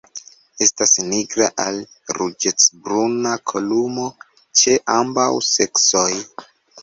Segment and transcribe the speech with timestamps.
[0.65, 1.75] Estas nigra al
[2.17, 4.07] ruĝecbruna kolumo
[4.61, 6.09] ĉe ambaŭ seksoj.